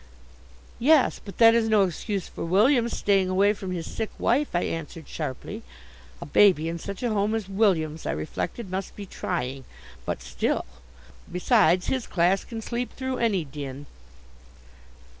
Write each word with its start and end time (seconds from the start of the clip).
"Yes, 0.79 1.21
but 1.23 1.37
that 1.37 1.53
is 1.53 1.69
no 1.69 1.83
excuse 1.83 2.27
for 2.27 2.43
William's 2.43 2.97
staying 2.97 3.29
away 3.29 3.53
from 3.53 3.69
his 3.71 3.85
sick 3.87 4.09
wife," 4.17 4.47
I 4.55 4.63
answered, 4.63 5.07
sharply. 5.07 5.61
A 6.19 6.25
baby 6.25 6.67
in 6.67 6.79
such 6.79 7.03
a 7.03 7.11
home 7.11 7.35
as 7.35 7.47
William's, 7.47 8.07
I 8.07 8.11
reflected, 8.13 8.71
must 8.71 8.95
be 8.95 9.05
trying, 9.05 9.63
but 10.03 10.23
still. 10.23 10.65
Besides 11.31 11.85
his 11.85 12.07
class 12.07 12.43
can 12.43 12.63
sleep 12.63 12.93
through 12.93 13.17
any 13.19 13.45
din. 13.45 13.85